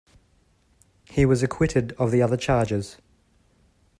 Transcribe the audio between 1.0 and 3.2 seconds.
He was acquitted of the other charges.